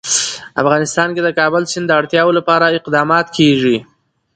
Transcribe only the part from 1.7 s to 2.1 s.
سیند د